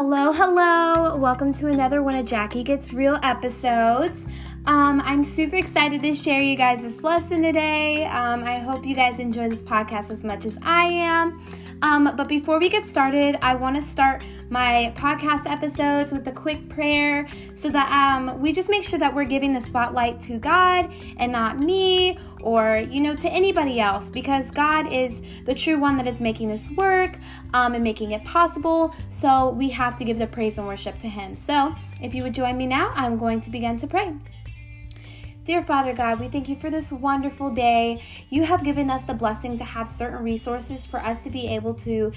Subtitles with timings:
[0.00, 1.16] Hello, hello.
[1.16, 4.16] Welcome to another one of Jackie Gets Real episodes.
[4.64, 8.04] Um, I'm super excited to share you guys this lesson today.
[8.04, 11.44] Um, I hope you guys enjoy this podcast as much as I am.
[11.82, 16.32] Um, but before we get started, I want to start my podcast episodes with a
[16.32, 20.38] quick prayer so that um, we just make sure that we're giving the spotlight to
[20.38, 25.78] God and not me or, you know, to anybody else because God is the true
[25.78, 27.18] one that is making this work
[27.52, 28.94] um, and making it possible.
[29.10, 31.36] So we have to give the praise and worship to Him.
[31.36, 34.14] So if you would join me now, I'm going to begin to pray.
[35.48, 38.02] Dear Father God, we thank you for this wonderful day.
[38.28, 41.72] You have given us the blessing to have certain resources for us to be able
[41.88, 42.12] to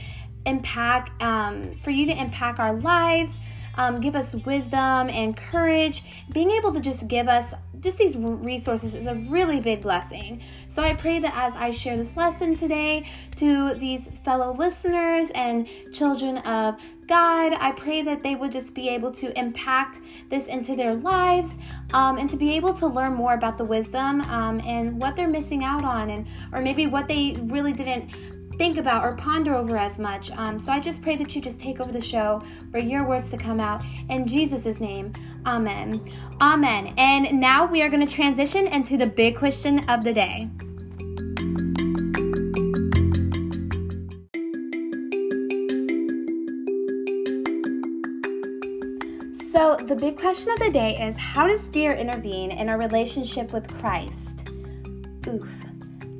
[0.45, 3.31] impact, um, for you to impact our lives,
[3.75, 6.03] um, give us wisdom and courage.
[6.33, 10.41] Being able to just give us just these resources is a really big blessing.
[10.69, 15.67] So I pray that as I share this lesson today to these fellow listeners and
[15.91, 20.75] children of God, I pray that they would just be able to impact this into
[20.75, 21.49] their lives
[21.93, 25.27] um, and to be able to learn more about the wisdom um, and what they're
[25.27, 28.11] missing out on, and or maybe what they really didn't
[28.61, 30.29] think about or ponder over as much.
[30.37, 33.31] Um, so I just pray that you just take over the show for your words
[33.31, 35.13] to come out in Jesus' name.
[35.47, 35.99] Amen.
[36.39, 36.93] Amen.
[36.95, 40.47] And now we are going to transition into the big question of the day.
[49.51, 53.53] So, the big question of the day is how does fear intervene in our relationship
[53.53, 54.47] with Christ?
[55.27, 55.49] Oof.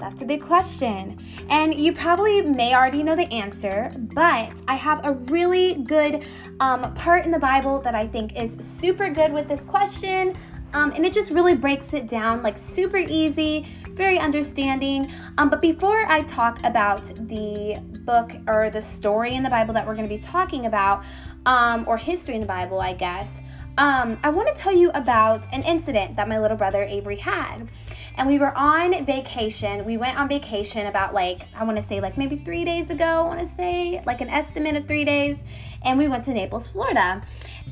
[0.02, 1.24] That's a big question.
[1.50, 6.26] And you probably may already know the answer, but I have a really good
[6.60, 10.36] um, part in the Bible that I think is super good with this question.
[10.74, 15.12] Um, and it just really breaks it down like super easy, very understanding.
[15.38, 19.86] Um, but before I talk about the book or the story in the Bible that
[19.86, 21.04] we're going to be talking about,
[21.46, 23.42] um, or history in the Bible, I guess,
[23.78, 27.70] um, I want to tell you about an incident that my little brother Avery had
[28.18, 29.86] and we were on vacation.
[29.86, 33.06] We went on vacation about like, I want to say like maybe three days ago,
[33.06, 35.44] I want to say like an estimate of three days.
[35.84, 37.22] And we went to Naples, Florida.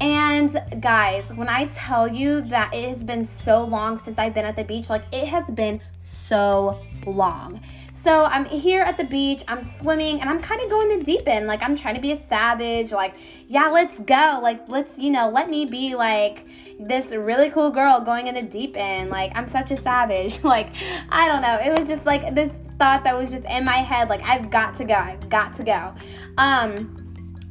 [0.01, 4.45] And guys, when I tell you that it has been so long since I've been
[4.45, 7.61] at the beach, like it has been so long.
[8.01, 11.27] So I'm here at the beach, I'm swimming, and I'm kind of going the deep
[11.27, 11.47] end.
[11.47, 12.93] Like, I'm trying to be a savage.
[12.93, 13.15] Like,
[13.47, 14.39] yeah, let's go.
[14.41, 16.45] Like, let's, you know, let me be like
[16.79, 19.09] this really cool girl going in the deep end.
[19.09, 20.41] Like, I'm such a savage.
[20.43, 20.69] like,
[21.09, 21.55] I don't know.
[21.55, 24.07] It was just like this thought that was just in my head.
[24.07, 24.93] Like, I've got to go.
[24.93, 25.93] I've got to go.
[26.37, 26.95] Um,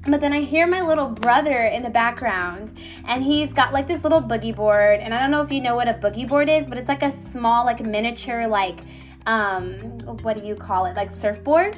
[0.07, 4.03] but then I hear my little brother in the background, and he's got like this
[4.03, 5.01] little boogie board.
[5.01, 7.03] And I don't know if you know what a boogie board is, but it's like
[7.03, 8.81] a small, like miniature, like
[9.27, 9.75] um,
[10.23, 10.97] what do you call it?
[10.97, 11.77] Like surfboard.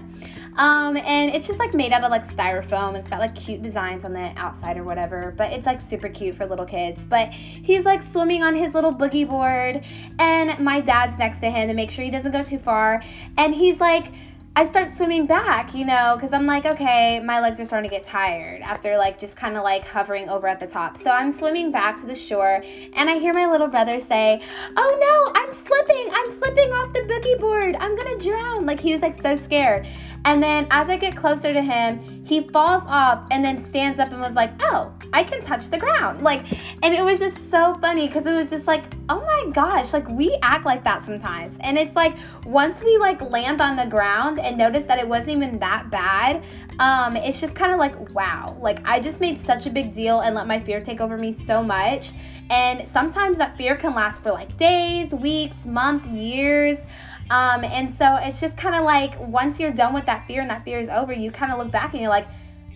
[0.56, 2.96] Um, and it's just like made out of like styrofoam.
[2.96, 6.36] It's got like cute designs on the outside or whatever, but it's like super cute
[6.36, 7.04] for little kids.
[7.04, 9.84] But he's like swimming on his little boogie board,
[10.18, 13.02] and my dad's next to him to make sure he doesn't go too far.
[13.36, 14.12] And he's like,
[14.56, 17.96] I start swimming back, you know, because I'm like, okay, my legs are starting to
[17.96, 20.96] get tired after like just kind of like hovering over at the top.
[20.96, 22.60] So I'm swimming back to the shore
[22.94, 24.42] and I hear my little brother say,
[24.76, 26.08] Oh no, I'm slipping.
[26.12, 27.76] I'm slipping off the boogie board.
[27.78, 28.66] I'm going to drown.
[28.66, 29.86] Like he was like so scared.
[30.24, 34.10] And then as I get closer to him, he falls off and then stands up
[34.10, 36.22] and was like, Oh, I can touch the ground.
[36.22, 36.44] Like,
[36.82, 40.08] and it was just so funny because it was just like, Oh my gosh, like
[40.08, 41.56] we act like that sometimes.
[41.60, 45.36] And it's like once we like land on the ground, and notice that it wasn't
[45.36, 46.42] even that bad,
[46.78, 50.20] um, it's just kind of like, wow, like I just made such a big deal
[50.20, 52.12] and let my fear take over me so much.
[52.50, 56.78] And sometimes that fear can last for like days, weeks, months, years.
[57.30, 60.50] Um, and so it's just kind of like once you're done with that fear and
[60.50, 62.26] that fear is over, you kind of look back and you're like,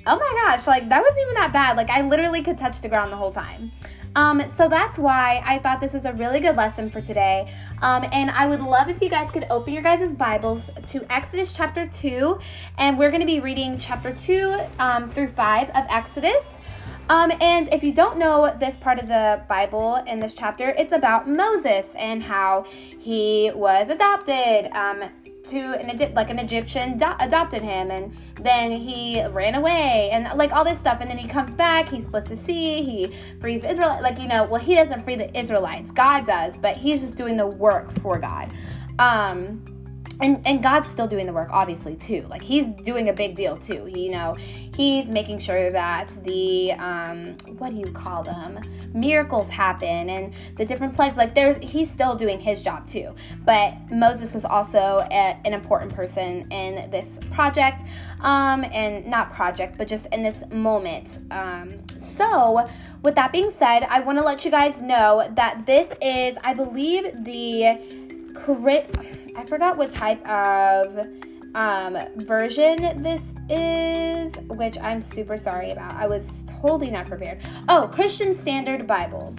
[0.06, 1.76] oh my gosh, like that wasn't even that bad.
[1.76, 3.72] Like I literally could touch the ground the whole time.
[4.16, 7.53] Um, so that's why I thought this was a really good lesson for today.
[7.82, 11.50] Um, and I would love if you guys could open your guys' Bibles to Exodus
[11.50, 12.38] chapter 2.
[12.78, 16.45] And we're going to be reading chapter 2 um, through 5 of Exodus.
[17.09, 20.92] Um, and if you don't know this part of the Bible in this chapter, it's
[20.92, 22.65] about Moses and how
[22.98, 24.71] he was adopted.
[24.72, 25.10] Um,
[25.45, 30.53] to an like an Egyptian do- adopted him, and then he ran away, and like
[30.53, 33.98] all this stuff, and then he comes back, he splits the sea, he frees Israel,
[34.01, 37.36] like you know, well he doesn't free the Israelites, God does, but he's just doing
[37.36, 38.53] the work for God.
[38.98, 39.62] Um,
[40.21, 42.27] and and God's still doing the work obviously too.
[42.28, 43.84] Like he's doing a big deal too.
[43.84, 44.37] He, you know
[44.77, 48.61] he's making sure that the um what do you call them?
[48.93, 51.16] Miracles happen and the different plagues.
[51.16, 53.15] Like there's he's still doing his job too.
[53.45, 57.83] But Moses was also a, an important person in this project.
[58.21, 61.19] Um and not project but just in this moment.
[61.31, 61.71] Um
[62.01, 62.69] so
[63.03, 66.55] with that being said I want to let you guys know that this is I
[66.55, 68.95] believe the crit
[69.36, 71.07] I forgot what type of
[71.54, 75.95] um, version this is, which I'm super sorry about.
[75.95, 77.41] I was totally not prepared.
[77.69, 79.34] Oh, Christian Standard Bible.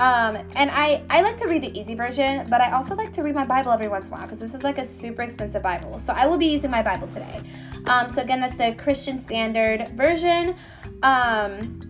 [0.00, 3.22] Um, and I, I like to read the easy version, but I also like to
[3.22, 5.62] read my Bible every once in a while because this is like a super expensive
[5.62, 5.98] Bible.
[5.98, 7.42] So I will be using my Bible today.
[7.86, 10.54] Um, so again, that's the Christian Standard Version.
[11.02, 11.80] Um,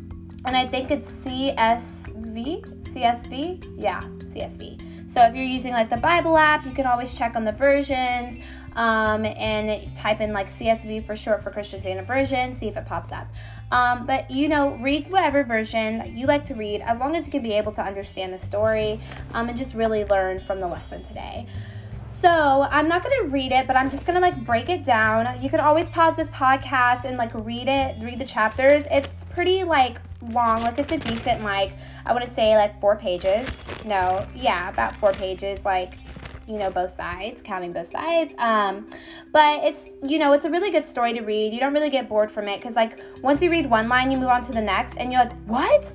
[0.47, 4.98] and I think it's CSV, CSV, yeah, CSV.
[5.19, 8.41] So if you're using like the Bible app, you can always check on the versions
[8.77, 12.87] um, and type in like CSV for short for Christian Standard Version, see if it
[12.87, 13.27] pops up.
[13.73, 17.33] Um, but you know, read whatever version you like to read, as long as you
[17.33, 19.01] can be able to understand the story
[19.35, 21.49] um, and just really learn from the lesson today.
[22.21, 25.41] So I'm not gonna read it, but I'm just gonna like break it down.
[25.41, 28.85] You can always pause this podcast and like read it, read the chapters.
[28.91, 31.75] It's pretty like long, like it's a decent like
[32.05, 33.49] I want to say like four pages.
[33.85, 35.95] No, yeah, about four pages, like
[36.49, 38.35] you know both sides, counting both sides.
[38.39, 38.91] Um,
[39.33, 41.55] but it's you know it's a really good story to read.
[41.55, 44.19] You don't really get bored from it because like once you read one line, you
[44.19, 45.93] move on to the next, and you're like, what?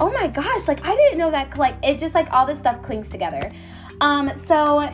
[0.00, 0.66] Oh my gosh!
[0.66, 1.56] Like I didn't know that.
[1.56, 3.52] Like it just like all this stuff clings together.
[4.00, 4.90] Um, so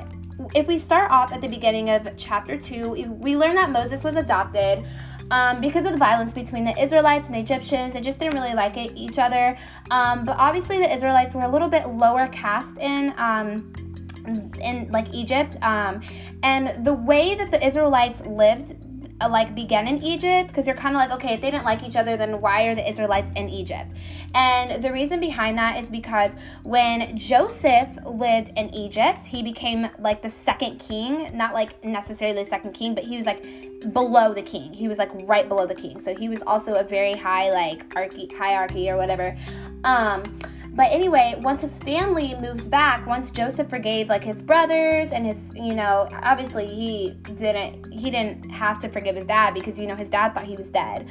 [0.54, 4.16] if we start off at the beginning of chapter 2, we learn that Moses was
[4.16, 4.86] adopted
[5.30, 7.94] um, because of the violence between the Israelites and Egyptians.
[7.94, 9.58] They just didn't really like it, each other.
[9.90, 13.14] Um, but obviously, the Israelites were a little bit lower caste in.
[13.16, 13.72] Um,
[14.60, 16.00] in like Egypt, um,
[16.42, 18.74] and the way that the Israelites lived
[19.20, 21.82] uh, like began in Egypt because you're kind of like, okay, if they didn't like
[21.82, 23.92] each other, then why are the Israelites in Egypt?
[24.34, 26.32] And the reason behind that is because
[26.62, 32.48] when Joseph lived in Egypt, he became like the second king, not like necessarily the
[32.48, 33.44] second king, but he was like
[33.92, 34.72] below the king.
[34.72, 36.00] He was like right below the king.
[36.00, 37.92] So he was also a very high like
[38.32, 39.36] hierarchy or whatever.
[39.84, 40.22] Um,
[40.76, 45.38] but anyway, once his family moved back, once Joseph forgave like his brothers and his,
[45.54, 49.96] you know, obviously he didn't he didn't have to forgive his dad because you know
[49.96, 51.08] his dad thought he was dead.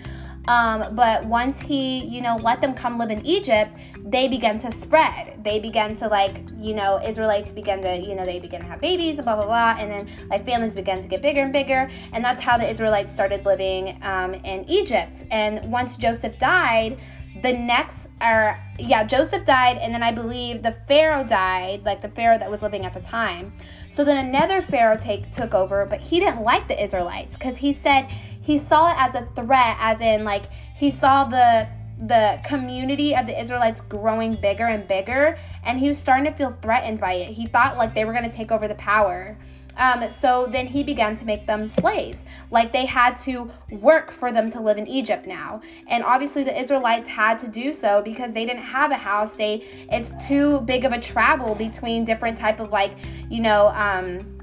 [0.47, 4.71] Um, but once he, you know, let them come live in Egypt, they began to
[4.71, 5.44] spread.
[5.44, 8.81] They began to like, you know, Israelites began to, you know, they began to have
[8.81, 12.24] babies, blah blah blah, and then like families began to get bigger and bigger, and
[12.24, 15.24] that's how the Israelites started living um, in Egypt.
[15.31, 17.00] And once Joseph died,
[17.41, 22.07] the next or yeah joseph died and then i believe the pharaoh died like the
[22.09, 23.51] pharaoh that was living at the time
[23.89, 27.74] so then another pharaoh take, took over but he didn't like the israelites because he
[27.74, 28.09] said
[28.45, 30.45] he saw it as a threat as in like
[30.75, 31.68] he saw the
[32.07, 36.51] the community of the Israelites growing bigger and bigger, and he was starting to feel
[36.62, 37.31] threatened by it.
[37.31, 39.38] He thought like they were going to take over the power.
[39.77, 42.24] Um, so then he began to make them slaves.
[42.51, 45.62] Like they had to work for them to live in Egypt now.
[45.88, 49.31] And obviously the Israelites had to do so because they didn't have a house.
[49.31, 52.94] They it's too big of a travel between different type of like,
[53.30, 54.35] you know, um,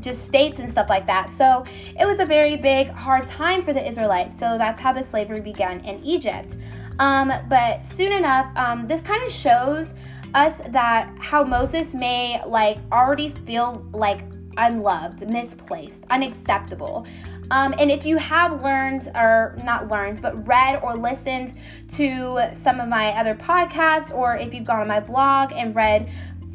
[0.00, 1.30] just states and stuff like that.
[1.30, 1.64] So
[1.98, 4.38] it was a very big, hard time for the Israelites.
[4.38, 6.56] So that's how the slavery began in Egypt.
[6.98, 9.94] Um, but soon enough, um, this kind of shows
[10.34, 14.24] us that how Moses may like already feel like
[14.56, 17.06] unloved, misplaced, unacceptable.
[17.50, 21.54] Um, and if you have learned, or not learned, but read or listened
[21.92, 26.10] to some of my other podcasts, or if you've gone on my blog and read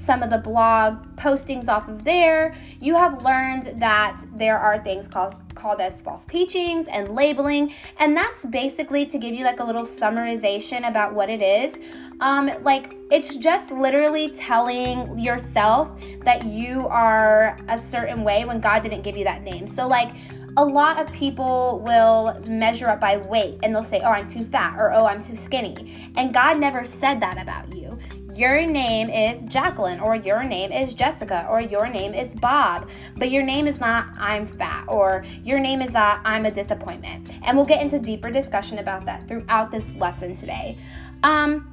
[0.06, 5.08] some of the blog postings off of there, you have learned that there are things
[5.08, 9.64] called called as false teachings and labeling, and that's basically to give you like a
[9.64, 11.78] little summarization about what it is.
[12.20, 15.92] Um, like it's just literally telling yourself
[16.22, 19.68] that you are a certain way when God didn't give you that name.
[19.68, 20.14] So like
[20.58, 24.46] a lot of people will measure up by weight and they'll say, Oh, I'm too
[24.46, 26.12] fat or Oh, I'm too skinny.
[26.16, 27.98] And God never said that about you
[28.36, 33.30] your name is Jacqueline, or your name is Jessica, or your name is Bob, but
[33.30, 37.30] your name is not I'm fat, or your name is uh, I'm a disappointment.
[37.44, 40.78] And we'll get into deeper discussion about that throughout this lesson today.
[41.22, 41.70] Um,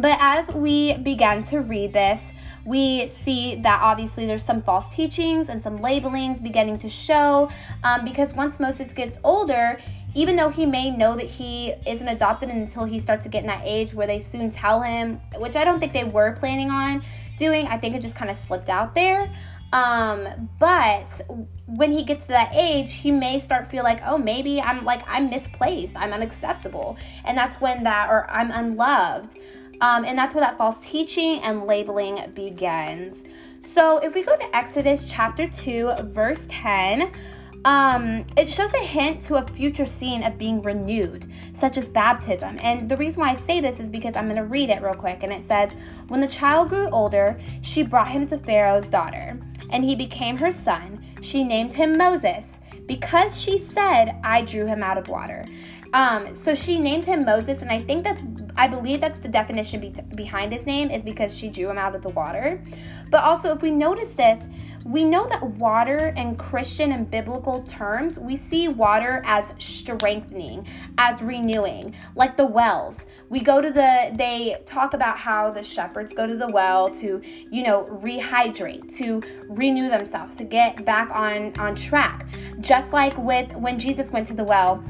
[0.00, 2.20] but as we began to read this,
[2.64, 7.50] we see that obviously there's some false teachings and some labelings beginning to show
[7.82, 9.78] um, because once Moses gets older,
[10.14, 13.48] even though he may know that he isn't adopted until he starts to get in
[13.48, 17.02] that age where they soon tell him, which I don't think they were planning on
[17.36, 19.34] doing, I think it just kind of slipped out there.
[19.72, 21.20] Um, but
[21.66, 25.02] when he gets to that age, he may start feel like, oh, maybe I'm like
[25.08, 29.38] I'm misplaced, I'm unacceptable, and that's when that or I'm unloved.
[29.80, 33.24] Um, and that's where that false teaching and labeling begins.
[33.60, 37.10] So if we go to Exodus chapter 2, verse 10,
[37.64, 42.58] um, it shows a hint to a future scene of being renewed, such as baptism.
[42.60, 44.94] And the reason why I say this is because I'm going to read it real
[44.94, 45.22] quick.
[45.22, 45.72] And it says,
[46.08, 49.38] When the child grew older, she brought him to Pharaoh's daughter,
[49.70, 51.02] and he became her son.
[51.22, 55.44] She named him Moses because she said, I drew him out of water.
[55.94, 58.20] Um, so she named him Moses, and I think that's,
[58.56, 61.94] I believe that's the definition be- behind his name is because she drew him out
[61.94, 62.60] of the water.
[63.10, 64.44] But also, if we notice this,
[64.84, 70.66] we know that water in Christian and biblical terms, we see water as strengthening,
[70.98, 73.06] as renewing, like the wells.
[73.30, 77.22] We go to the, they talk about how the shepherds go to the well to,
[77.24, 82.26] you know, rehydrate, to renew themselves, to get back on, on track.
[82.60, 84.84] Just like with when Jesus went to the well,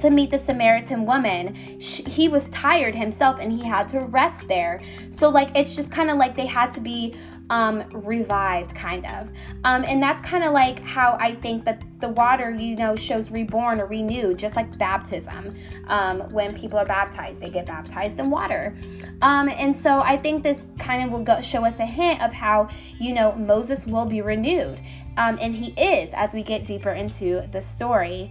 [0.00, 1.54] to meet the Samaritan woman.
[1.54, 4.80] he was tired himself and he had to rest there.
[5.12, 7.14] So, like, it's just kind of like they had to be
[7.52, 9.30] um, revived, kind of.
[9.64, 13.30] Um, and that's kind of like how I think that the water, you know, shows
[13.30, 15.54] reborn or renewed, just like baptism.
[15.86, 18.74] Um, when people are baptized, they get baptized in water.
[19.20, 22.32] Um, and so I think this kind of will go, show us a hint of
[22.32, 24.80] how, you know, Moses will be renewed.
[25.18, 28.30] Um, and he is as we get deeper into the story.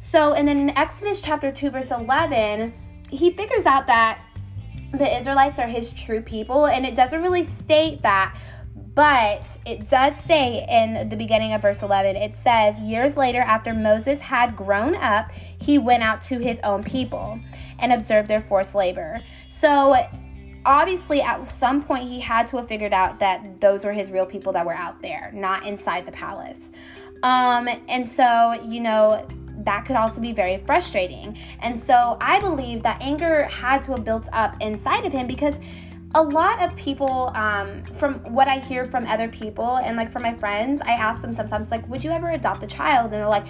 [0.00, 2.72] So, and then in Exodus chapter 2, verse 11,
[3.10, 4.22] he figures out that
[4.98, 8.36] the Israelites are his true people, and it doesn't really state that,
[8.94, 13.74] but it does say in the beginning of verse 11, it says, Years later, after
[13.74, 17.40] Moses had grown up, he went out to his own people
[17.80, 19.20] and observed their forced labor.
[19.48, 19.96] So,
[20.64, 24.26] obviously, at some point, he had to have figured out that those were his real
[24.26, 26.70] people that were out there, not inside the palace.
[27.24, 29.26] Um, and so, you know,
[29.58, 31.38] that could also be very frustrating.
[31.60, 35.54] And so I believe that anger had to have built up inside of him because
[36.14, 40.22] a lot of people um, from what i hear from other people and like from
[40.22, 43.12] my friends i ask them sometimes like would you ever adopt a child?
[43.12, 43.46] And they're like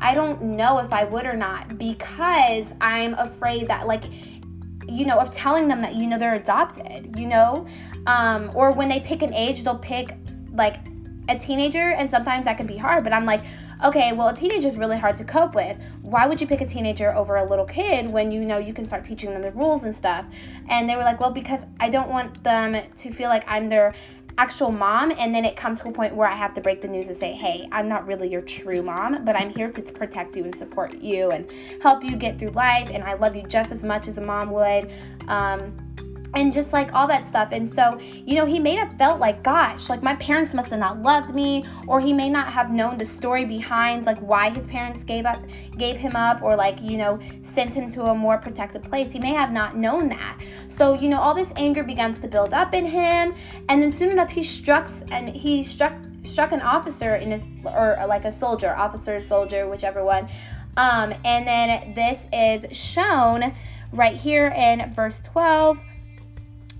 [0.00, 4.04] i don't know if i would or not because i'm afraid that like
[4.88, 7.66] you know of telling them that you know they're adopted you know?
[8.06, 10.16] Um, or when they pick an age they'll pick
[10.52, 10.76] like
[11.28, 13.42] a teenager and sometimes that can be hard but i'm like
[13.84, 15.78] okay, well, a teenager is really hard to cope with.
[16.02, 18.86] Why would you pick a teenager over a little kid when you know you can
[18.86, 20.26] start teaching them the rules and stuff?
[20.68, 23.94] And they were like, well, because I don't want them to feel like I'm their
[24.38, 26.86] actual mom and then it comes to a point where I have to break the
[26.86, 30.36] news and say, "Hey, I'm not really your true mom, but I'm here to protect
[30.36, 33.72] you and support you and help you get through life and I love you just
[33.72, 34.92] as much as a mom would."
[35.26, 35.87] Um,
[36.34, 37.48] and just like all that stuff.
[37.52, 40.80] And so, you know, he may have felt like, gosh, like my parents must have
[40.80, 44.66] not loved me, or he may not have known the story behind like why his
[44.66, 45.42] parents gave up
[45.76, 49.12] gave him up or like, you know, sent him to a more protected place.
[49.12, 50.40] He may have not known that.
[50.68, 53.34] So, you know, all this anger begins to build up in him,
[53.68, 55.94] and then soon enough he struck and he struck
[56.24, 60.28] struck an officer in his or like a soldier, officer, soldier, whichever one.
[60.76, 63.52] Um, and then this is shown
[63.92, 65.80] right here in verse 12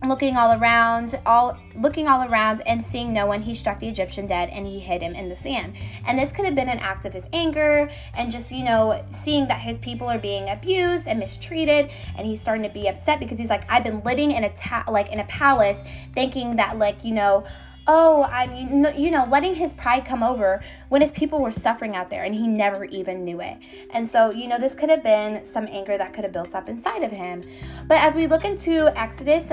[0.07, 4.27] looking all around all looking all around and seeing no one he struck the egyptian
[4.27, 5.75] dead and he hid him in the sand
[6.07, 9.49] and this could have been an act of his anger and just you know seeing
[9.49, 13.39] that his people are being abused and mistreated and he's starting to be upset because
[13.39, 15.79] he's like i've been living in a ta- like in a palace
[16.15, 17.45] thinking that like you know
[17.91, 22.11] oh, I'm, you know, letting his pride come over when his people were suffering out
[22.11, 23.57] there and he never even knew it.
[23.95, 26.69] And so, you know, this could have been some anger that could have built up
[26.69, 27.43] inside of him.
[27.87, 29.53] But as we look into Exodus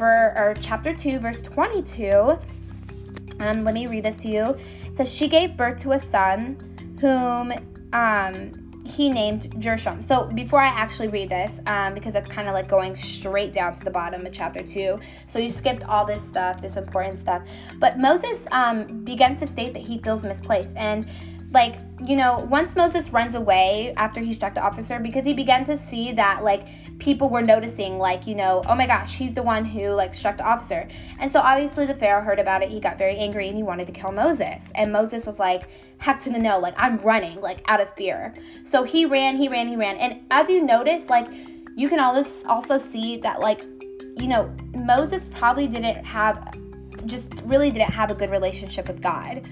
[0.00, 2.36] ver, or chapter 2, verse 22.
[3.38, 4.56] Um, let me read this to you.
[4.84, 6.56] It says, She gave birth to a son
[7.00, 7.52] whom
[7.92, 10.02] um, he named Gershom.
[10.02, 13.74] So before I actually read this, um, because it's kind of like going straight down
[13.74, 17.42] to the bottom of chapter 2, so you skipped all this stuff, this important stuff.
[17.78, 20.72] But Moses um, begins to state that he feels misplaced.
[20.76, 21.06] And
[21.52, 25.64] like you know once moses runs away after he struck the officer because he began
[25.64, 26.68] to see that like
[27.00, 30.36] people were noticing like you know oh my gosh he's the one who like struck
[30.36, 30.88] the officer.
[31.18, 32.70] And so obviously the pharaoh heard about it.
[32.70, 34.62] He got very angry and he wanted to kill moses.
[34.74, 38.34] And moses was like heck to no like i'm running like out of fear.
[38.64, 39.96] So he ran he ran he ran.
[39.96, 41.28] And as you notice like
[41.76, 43.64] you can also also see that like
[44.16, 46.56] you know moses probably didn't have
[47.06, 49.48] just really didn't have a good relationship with god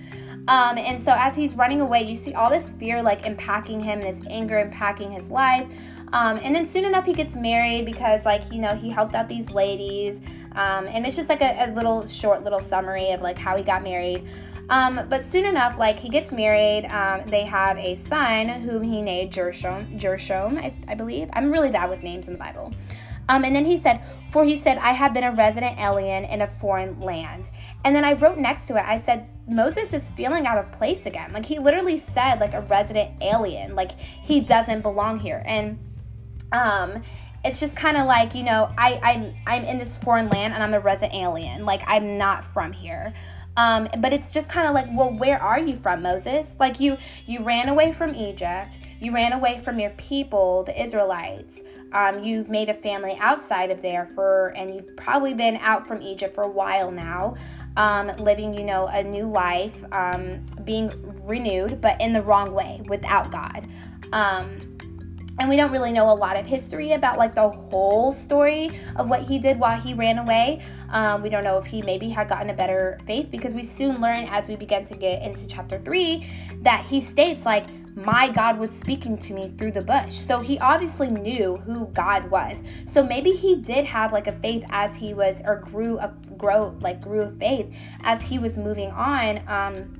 [0.49, 4.01] um, and so as he's running away, you see all this fear like impacting him,
[4.01, 5.67] this anger impacting his life.
[6.15, 9.29] Um, and then soon enough, he gets married because, like, you know, he helped out
[9.29, 10.23] these ladies.
[10.53, 13.63] Um, and it's just like a, a, little short little summary of like how he
[13.63, 14.27] got married.
[14.71, 19.03] Um, but soon enough, like he gets married, um, they have a son whom he
[19.03, 19.99] named Gershom.
[19.99, 21.29] Gershom, I, I believe.
[21.35, 22.73] I'm really bad with names in the Bible.
[23.29, 24.01] Um, and then he said,
[24.33, 27.51] For he said, I have been a resident alien in a foreign land.
[27.85, 31.07] And then I wrote next to it, I said, Moses is feeling out of place
[31.07, 31.31] again.
[31.33, 35.43] Like he literally said, like a resident alien, like he doesn't belong here.
[35.47, 35.79] And
[36.53, 37.03] um,
[37.45, 40.63] it's just kind of like you know I I'm I'm in this foreign land and
[40.63, 41.65] I'm a resident alien.
[41.65, 43.15] Like I'm not from here.
[43.57, 46.47] Um, but it's just kind of like, well, where are you from, Moses?
[46.61, 48.79] Like you you ran away from Egypt.
[49.01, 51.61] You ran away from your people, the Israelites.
[51.93, 56.03] Um, you've made a family outside of there for, and you've probably been out from
[56.03, 57.35] Egypt for a while now,
[57.79, 60.91] um, living, you know, a new life, um, being
[61.25, 63.67] renewed, but in the wrong way, without God.
[64.13, 64.59] Um,
[65.41, 69.09] and we don't really know a lot of history about like the whole story of
[69.09, 72.29] what he did while he ran away um, we don't know if he maybe had
[72.29, 75.79] gotten a better faith because we soon learn as we begin to get into chapter
[75.79, 77.67] 3 that he states like
[78.05, 80.15] my God was speaking to me through the bush.
[80.15, 82.57] So he obviously knew who God was.
[82.87, 86.77] So maybe he did have like a faith as he was, or grew a grow
[86.81, 89.43] like grew a faith as he was moving on.
[89.49, 89.95] Um,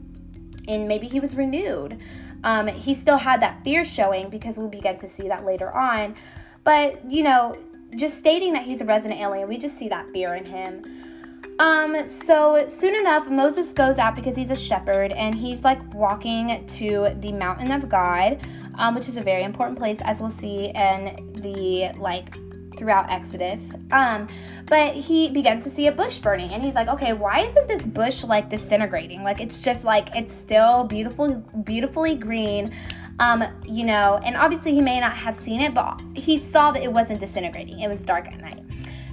[0.69, 1.99] and maybe he was renewed.
[2.45, 6.15] Um, he still had that fear showing because we'll begin to see that later on.
[6.63, 7.55] But, you know,
[7.97, 11.18] just stating that he's a resident alien, we just see that fear in him.
[11.59, 16.65] Um, so soon enough, Moses goes out because he's a shepherd and he's like walking
[16.67, 18.41] to the mountain of God,
[18.77, 22.37] um, which is a very important place, as we'll see in the like
[22.77, 23.75] throughout Exodus.
[23.91, 24.29] Um,
[24.67, 27.83] but he begins to see a bush burning and he's like, okay, why isn't this
[27.83, 29.25] bush like disintegrating?
[29.25, 31.35] Like it's just like it's still beautiful,
[31.65, 32.73] beautifully green.
[33.19, 36.85] Um, you know, and obviously he may not have seen it, but he saw that
[36.85, 37.81] it wasn't disintegrating.
[37.81, 38.63] It was dark at night.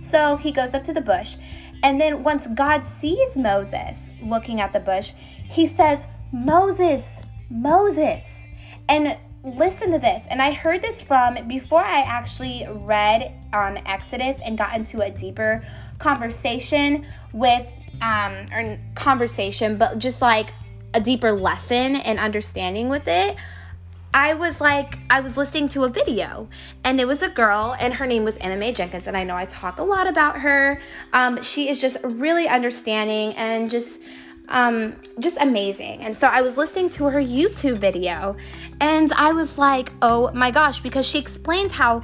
[0.03, 1.35] So he goes up to the bush,
[1.85, 5.11] and then once God sees Moses looking at the bush,
[5.47, 8.47] he says, Moses, Moses.
[8.89, 10.25] And listen to this.
[10.31, 15.11] And I heard this from before I actually read um, Exodus and got into a
[15.11, 15.63] deeper
[15.99, 17.67] conversation with,
[18.01, 20.55] um, or conversation, but just like
[20.95, 23.37] a deeper lesson and understanding with it.
[24.15, 26.47] I was like, I was listening to a video,
[26.85, 29.07] and it was a girl, and her name was Anna Mae Jenkins.
[29.07, 30.79] And I know I talk a lot about her.
[31.11, 34.01] Um, she is just really understanding and just
[34.47, 35.99] um, just amazing.
[35.99, 38.37] And so I was listening to her YouTube video
[38.79, 42.03] and I was like, oh my gosh, because she explained how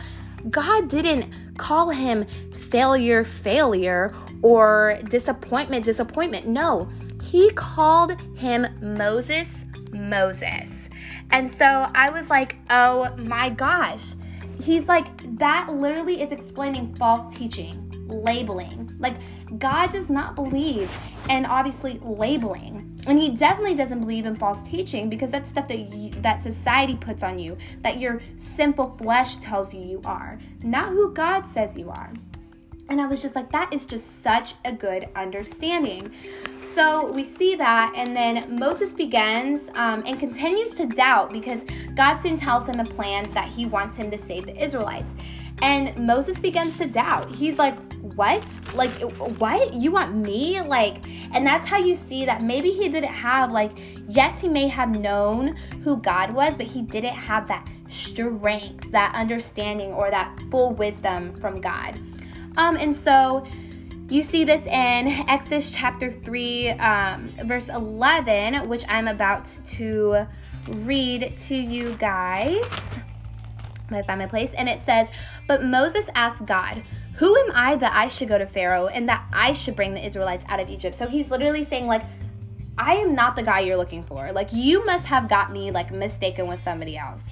[0.50, 6.48] God didn't call him failure, failure, or disappointment, disappointment.
[6.48, 6.90] No,
[7.22, 10.90] he called him Moses, Moses.
[11.32, 14.14] And so I was like, oh my gosh.
[14.62, 18.94] He's like, that literally is explaining false teaching labeling.
[19.00, 19.16] Like,
[19.58, 20.92] God does not believe
[21.30, 22.88] in obviously labeling.
[23.08, 26.96] And he definitely doesn't believe in false teaching because that's stuff that you, that society
[26.96, 28.22] puts on you, that your
[28.56, 32.14] sinful flesh tells you you are, not who God says you are.
[32.92, 36.12] And I was just like, that is just such a good understanding.
[36.60, 41.64] So we see that, and then Moses begins um, and continues to doubt because
[41.96, 45.10] God soon tells him a plan that he wants him to save the Israelites.
[45.62, 47.32] And Moses begins to doubt.
[47.32, 47.78] He's like,
[48.16, 48.44] what?
[48.74, 48.92] Like,
[49.40, 49.74] what?
[49.74, 50.60] You want me?
[50.60, 50.98] Like,
[51.34, 53.72] and that's how you see that maybe he didn't have, like,
[54.10, 59.16] yes, he may have known who God was, but he didn't have that strength, that
[59.16, 61.98] understanding, or that full wisdom from God.
[62.58, 63.46] Um, and so
[64.10, 70.28] you see this in Exodus chapter 3, um, verse 11, which I'm about to
[70.68, 72.66] read to you guys.
[73.90, 74.54] I find my place.
[74.54, 75.08] And it says,
[75.48, 76.84] But Moses asked God,
[77.16, 80.06] Who am I that I should go to Pharaoh and that I should bring the
[80.06, 80.96] Israelites out of Egypt?
[80.96, 82.04] So he's literally saying, like,
[82.78, 84.32] I am not the guy you're looking for.
[84.32, 87.30] Like, you must have got me, like, mistaken with somebody else.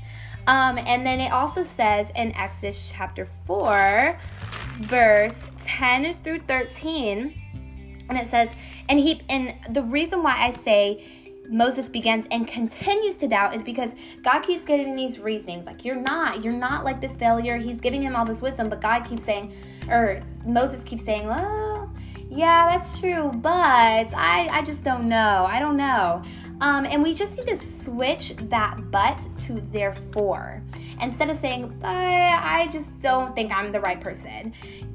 [0.48, 4.18] Um, and then it also says in Exodus chapter 4,
[4.80, 7.34] verse 10 through 13,
[8.10, 8.50] and it says,
[8.88, 11.06] and he, and the reason why I say
[11.50, 15.66] Moses begins and continues to doubt is because God keeps giving these reasonings.
[15.66, 17.58] Like you're not you're not like this failure.
[17.58, 19.54] He's giving him all this wisdom but God keeps saying
[19.90, 21.92] or Moses keeps saying well
[22.30, 25.48] yeah that's true but I I just don't know.
[25.50, 26.22] I don't know
[26.62, 30.62] um, and we just need to switch that but to therefore.
[31.02, 34.54] Instead of saying but I just don't think I'm the right person.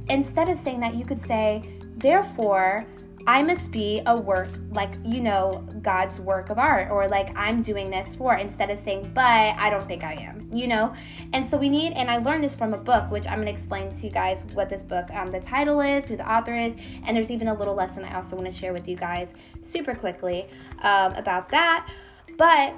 [0.09, 1.63] Instead of saying that you could say
[1.97, 2.85] therefore
[3.27, 7.63] I must be a work, like, you know, God's work of art, or like I'm
[7.63, 10.95] doing this for, instead of saying, but I don't think I am, you know?
[11.33, 13.91] And so we need, and I learned this from a book, which I'm gonna explain
[13.91, 16.75] to you guys what this book, um, the title is, who the author is,
[17.07, 19.33] and there's even a little lesson I also wanna share with you guys
[19.63, 20.47] super quickly
[20.83, 21.91] um, about that.
[22.37, 22.75] But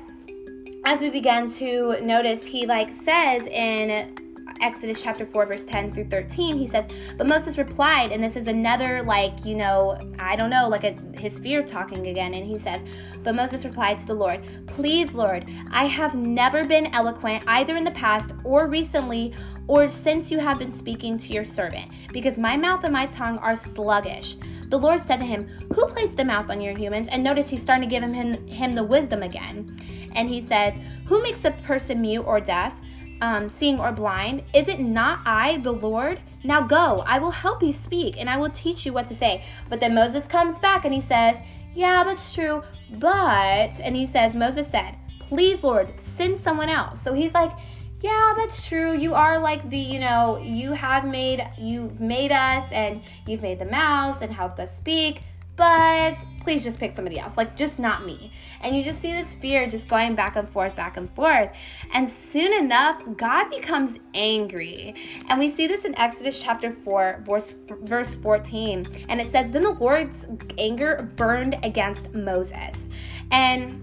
[0.85, 4.17] as we began to notice, he like says in
[4.61, 6.85] Exodus chapter 4, verse 10 through 13, he says,
[7.17, 10.97] But Moses replied, and this is another, like, you know, I don't know, like a,
[11.19, 12.35] his fear talking again.
[12.35, 12.83] And he says,
[13.23, 17.85] But Moses replied to the Lord, Please, Lord, I have never been eloquent either in
[17.85, 19.33] the past or recently
[19.69, 23.39] or since you have been speaking to your servant, because my mouth and my tongue
[23.39, 24.37] are sluggish.
[24.69, 27.09] The Lord said to him, Who placed the mouth on your humans?
[27.11, 29.77] And notice he's starting to give him, him the wisdom again.
[30.15, 30.75] And he says,
[31.07, 32.75] Who makes a person mute or deaf?
[33.21, 34.43] Um, seeing or blind?
[34.55, 36.21] Is it not I, the Lord?
[36.45, 39.45] Now go, I will help you speak, and I will teach you what to say.
[39.69, 41.37] But then Moses comes back and he says,
[41.75, 44.97] Yeah, that's true, but, and he says, Moses said,
[45.29, 47.03] Please, Lord, send someone else.
[47.03, 47.53] So he's like,
[48.01, 48.97] yeah, that's true.
[48.97, 53.59] You are like the, you know, you have made, you've made us and you've made
[53.59, 55.23] the mouse and helped us speak
[55.57, 56.17] but
[56.47, 58.31] please just pick somebody else, like just not me.
[58.61, 61.51] And you just see this fear just going back and forth, back and forth.
[61.93, 64.95] And soon enough, God becomes angry.
[65.29, 69.07] And we see this in Exodus chapter 4, verse, verse 14.
[69.09, 72.89] And it says, Then the Lord's anger burned against Moses.
[73.33, 73.83] And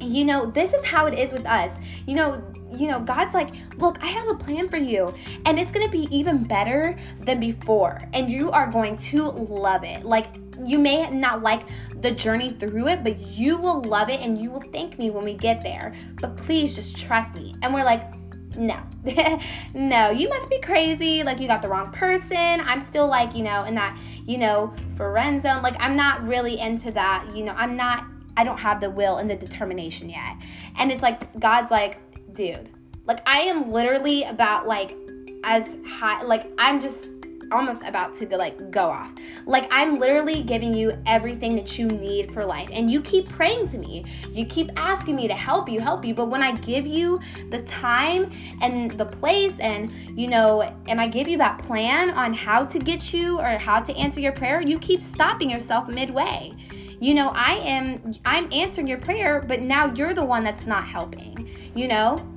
[0.00, 1.76] you know, this is how it is with us.
[2.06, 2.42] You know,
[2.72, 5.12] you know, God's like, look, I have a plan for you,
[5.44, 10.04] and it's gonna be even better than before, and you are going to love it.
[10.04, 10.26] Like,
[10.64, 11.62] you may not like
[12.00, 15.24] the journey through it, but you will love it and you will thank me when
[15.24, 15.94] we get there.
[16.20, 17.54] But please just trust me.
[17.62, 18.14] And we're like,
[18.56, 18.82] no,
[19.74, 21.22] no, you must be crazy.
[21.22, 22.36] Like, you got the wrong person.
[22.36, 25.62] I'm still like, you know, in that, you know, friend zone.
[25.62, 27.28] Like, I'm not really into that.
[27.34, 30.36] You know, I'm not, I don't have the will and the determination yet.
[30.76, 31.98] And it's like, God's like,
[32.32, 32.70] dude,
[33.06, 34.96] like, I am literally about like,
[35.44, 37.08] as high, like, I'm just
[37.52, 39.12] almost about to go, like go off.
[39.46, 42.68] Like I'm literally giving you everything that you need for life.
[42.72, 44.04] And you keep praying to me.
[44.32, 46.14] You keep asking me to help you, help you.
[46.14, 48.30] But when I give you the time
[48.60, 52.78] and the place and you know, and I give you that plan on how to
[52.78, 56.54] get you or how to answer your prayer, you keep stopping yourself midway.
[57.00, 60.86] You know, I am I'm answering your prayer, but now you're the one that's not
[60.86, 61.48] helping.
[61.74, 62.34] You know?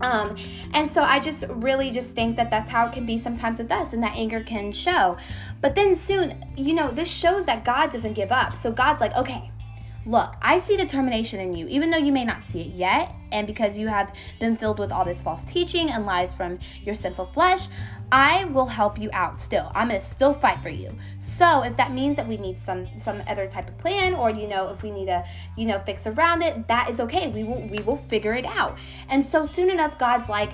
[0.00, 0.36] Um,
[0.72, 3.70] and so I just really just think that that's how it can be sometimes with
[3.70, 5.16] us, and that anger can show.
[5.60, 8.56] But then soon, you know, this shows that God doesn't give up.
[8.56, 9.50] So God's like, okay,
[10.06, 13.46] Look, I see determination in you, even though you may not see it yet, and
[13.46, 17.26] because you have been filled with all this false teaching and lies from your sinful
[17.34, 17.68] flesh,
[18.12, 19.70] I will help you out still.
[19.74, 20.90] I'm gonna still fight for you.
[21.20, 24.48] So if that means that we need some some other type of plan, or you
[24.48, 25.24] know, if we need to,
[25.56, 27.28] you know, fix around it, that is okay.
[27.28, 28.76] We will we will figure it out.
[29.08, 30.50] And so soon enough, God's like,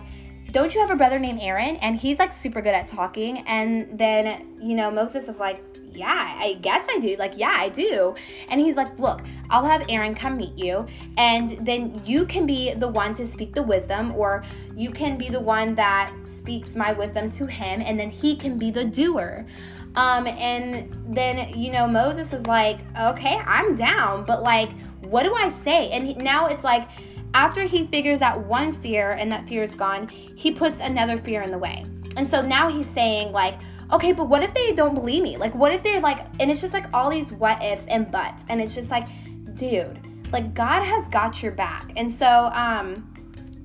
[0.52, 1.76] don't you have a brother named Aaron?
[1.76, 3.38] And he's like super good at talking.
[3.46, 7.16] And then, you know, Moses is like, yeah, I guess I do.
[7.18, 8.14] Like, yeah, I do.
[8.48, 12.74] And he's like, look, I'll have Aaron come meet you, and then you can be
[12.74, 14.44] the one to speak the wisdom, or
[14.76, 18.58] you can be the one that speaks my wisdom to him, and then he can
[18.58, 19.46] be the doer.
[19.94, 24.70] Um, and then, you know, Moses is like, okay, I'm down, but like,
[25.06, 25.90] what do I say?
[25.90, 26.88] And he, now it's like,
[27.36, 31.42] after he figures out one fear and that fear is gone, he puts another fear
[31.42, 31.84] in the way.
[32.16, 33.60] And so now he's saying, like,
[33.92, 35.36] okay, but what if they don't believe me?
[35.36, 38.42] Like, what if they're like, and it's just like all these what ifs and buts.
[38.48, 39.06] And it's just like,
[39.54, 40.00] dude,
[40.32, 41.92] like, God has got your back.
[41.94, 43.06] And so, um,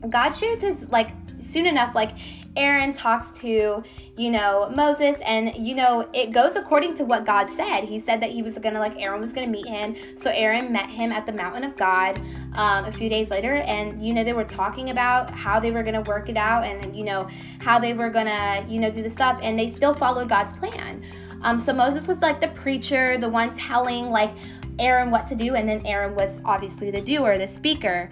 [0.10, 2.18] God shares his, like, soon enough, like,
[2.56, 3.84] Aaron talks to,
[4.18, 7.86] you know, Moses, and, you know, it goes according to what God said.
[7.86, 9.96] He said that he was gonna, like, Aaron was gonna meet him.
[10.18, 12.20] So Aaron met him at the mountain of God
[12.56, 15.84] um, a few days later, and, you know, they were talking about how they were
[15.84, 17.30] gonna work it out and, you know,
[17.62, 21.04] how they were gonna, you know, do the stuff, and they still followed God's plan.
[21.44, 24.32] Um, so Moses was like the preacher, the one telling, like,
[24.78, 28.10] Aaron what to do, and then Aaron was obviously the doer, the speaker.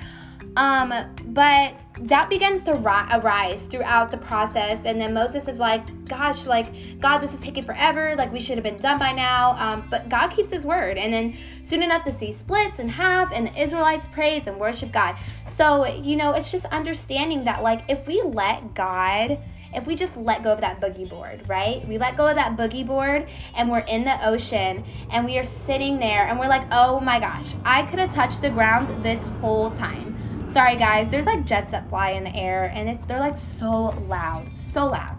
[0.59, 0.93] Um,
[1.27, 1.73] but
[2.05, 6.99] doubt begins to ri- arise throughout the process, and then Moses is like, "Gosh, like
[6.99, 8.13] God, this is taking forever.
[8.17, 11.13] Like we should have been done by now." Um, but God keeps His word, and
[11.13, 15.15] then soon enough, the sea splits in half, and the Israelites praise and worship God.
[15.47, 19.39] So you know, it's just understanding that, like, if we let God
[19.71, 21.87] if we just let go of that boogie board, right?
[21.87, 25.43] We let go of that boogie board and we're in the ocean and we are
[25.43, 29.21] sitting there and we're like, oh my gosh, I could have touched the ground this
[29.41, 30.08] whole time.
[30.51, 33.89] Sorry guys, there's like jets that fly in the air and it's they're like so
[34.07, 35.15] loud, so loud.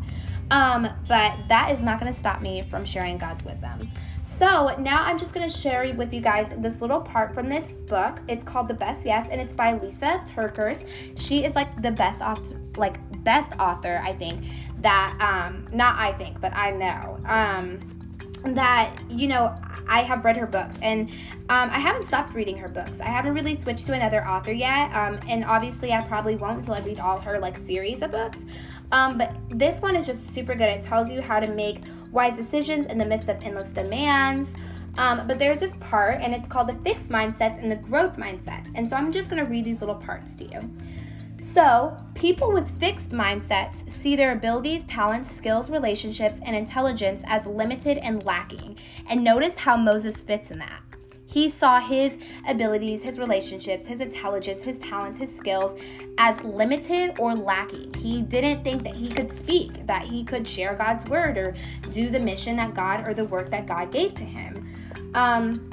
[0.51, 3.91] Um, but that is not going to stop me from sharing God's wisdom.
[4.25, 8.21] So now I'm just gonna share with you guys this little part from this book.
[8.27, 10.87] It's called The Best Yes, and it's by Lisa TerKeurst.
[11.19, 14.47] She is like the best author, like best author, I think.
[14.81, 17.21] That um, not I think, but I know.
[17.27, 18.00] Um,
[18.45, 19.55] that you know
[19.89, 21.11] I have read her books and
[21.49, 23.01] um, I haven't stopped reading her books.
[23.01, 26.75] I haven't really switched to another author yet, um, and obviously I probably won't until
[26.75, 28.39] I read all her like series of books.
[28.93, 30.69] Um, but this one is just super good.
[30.69, 34.55] It tells you how to make wise decisions in the midst of endless demands.
[34.99, 38.71] Um, but there's this part, and it's called the fixed mindsets and the growth mindsets.
[38.75, 40.61] And so I'm just going to read these little parts to you.
[41.43, 47.99] So, people with fixed mindsets see their abilities, talents, skills, relationships, and intelligence as limited
[47.99, 48.77] and lacking.
[49.09, 50.83] And notice how Moses fits in that.
[51.31, 55.79] He saw his abilities, his relationships, his intelligence, his talents, his skills
[56.19, 57.95] as limited or lacking.
[57.95, 61.55] He didn't think that he could speak, that he could share God's word or
[61.93, 65.13] do the mission that God or the work that God gave to him.
[65.15, 65.71] Um,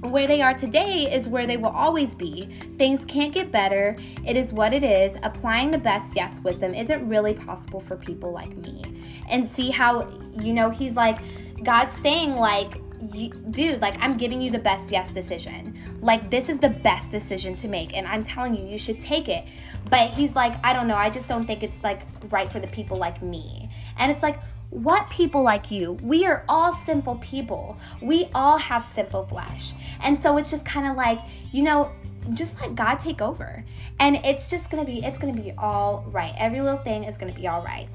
[0.00, 2.48] where they are today is where they will always be.
[2.78, 3.96] Things can't get better.
[4.24, 5.16] It is what it is.
[5.22, 8.82] Applying the best yes wisdom isn't really possible for people like me.
[9.28, 10.08] And see how,
[10.40, 11.18] you know, he's like,
[11.62, 12.80] God's saying, like,
[13.50, 15.78] dude, like I'm giving you the best yes decision.
[16.00, 19.28] Like this is the best decision to make and I'm telling you you should take
[19.28, 19.44] it.
[19.90, 22.68] But he's like, I don't know, I just don't think it's like right for the
[22.68, 23.70] people like me.
[23.98, 24.38] And it's like
[24.70, 25.92] what people like you?
[26.02, 27.76] We are all simple people.
[28.02, 29.74] We all have simple flesh.
[30.00, 31.20] And so it's just kind of like,
[31.52, 31.90] you know,
[32.34, 33.64] just let God take over.
[34.00, 36.34] And it's just gonna be, it's gonna be all right.
[36.38, 37.88] Every little thing is gonna be all right.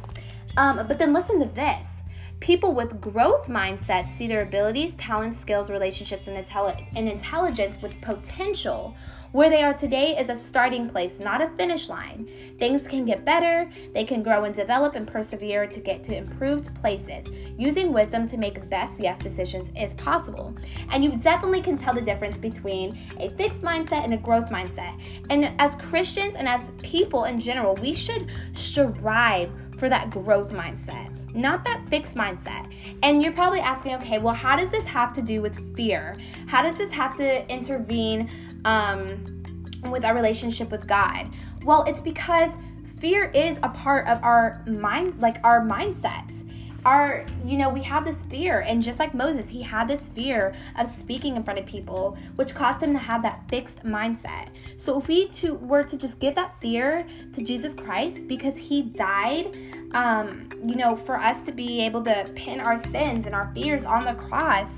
[0.58, 2.02] Um, but then listen to this
[2.42, 8.02] People with growth mindsets see their abilities, talents, skills, relationships, and, intelli- and intelligence with
[8.02, 8.96] potential.
[9.32, 12.30] Where they are today is a starting place, not a finish line.
[12.58, 16.76] Things can get better, they can grow and develop and persevere to get to improved
[16.76, 17.28] places.
[17.58, 20.54] Using wisdom to make best yes decisions is possible.
[20.90, 25.00] And you definitely can tell the difference between a fixed mindset and a growth mindset.
[25.30, 31.10] And as Christians and as people in general, we should strive for that growth mindset
[31.34, 32.72] not that fixed mindset.
[33.04, 36.18] And you're probably asking, okay, well, how does this have to do with fear?
[36.48, 38.30] How does this have to intervene
[38.66, 41.30] um, with our relationship with God?
[41.64, 42.52] Well, it's because
[43.00, 46.38] fear is a part of our mind, like our mindsets.
[46.84, 50.56] Our you know we have this fear and just like moses he had this fear
[50.80, 54.48] of speaking in front of people which caused him to have that fixed mindset.
[54.78, 58.82] So if we to, were to just give that fear to jesus christ because he
[58.82, 59.56] died
[59.94, 63.86] um, you know for us to be able to pin our sins and our fears
[63.86, 64.72] on the cross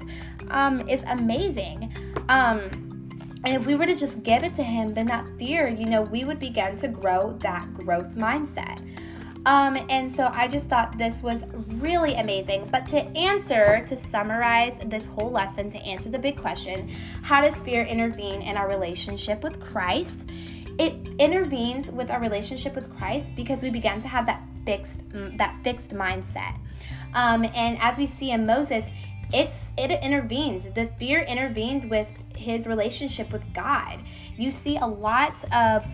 [0.49, 1.93] um, is amazing.
[2.29, 2.92] Um,
[3.45, 6.01] and if we were to just give it to him then that fear you know
[6.01, 8.79] we would begin to grow that growth mindset
[9.45, 12.69] um, and so I just thought this was really amazing.
[12.71, 16.89] But to answer, to summarize this whole lesson, to answer the big question
[17.21, 20.25] how does fear intervene in our relationship with Christ?
[20.79, 25.57] It intervenes with our relationship with Christ because we begin to have that fixed that
[25.63, 26.57] fixed mindset.
[27.13, 28.85] Um, and as we see in Moses,
[29.33, 30.73] it's it intervenes.
[30.73, 32.07] The fear intervened with
[32.43, 33.99] his relationship with God.
[34.37, 35.85] You see a lot of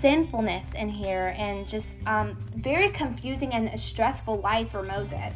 [0.00, 5.34] sinfulness in here and just um, very confusing and stressful life for Moses.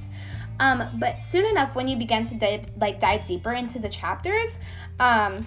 [0.61, 4.59] Um, but soon enough, when you begin to dive, like dive deeper into the chapters,
[4.99, 5.47] um,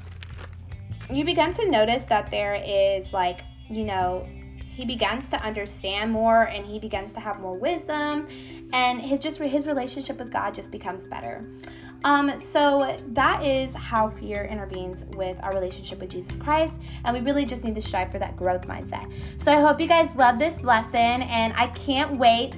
[1.11, 4.25] you begin to notice that there is like you know
[4.57, 8.27] he begins to understand more and he begins to have more wisdom
[8.71, 11.45] and his just his relationship with god just becomes better
[12.03, 17.21] um, so that is how fear intervenes with our relationship with Jesus Christ, and we
[17.21, 19.11] really just need to strive for that growth mindset.
[19.41, 22.55] So I hope you guys love this lesson, and I can't wait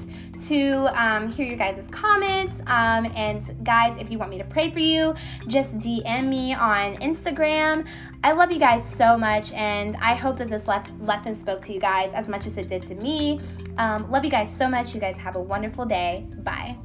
[0.47, 2.59] to um, hear your guys' comments.
[2.67, 5.13] Um, and guys, if you want me to pray for you,
[5.47, 7.87] just DM me on Instagram.
[8.23, 11.73] I love you guys so much, and I hope that this le- lesson spoke to
[11.73, 13.39] you guys as much as it did to me.
[13.77, 14.93] Um, love you guys so much.
[14.93, 16.25] You guys have a wonderful day.
[16.43, 16.77] Bye.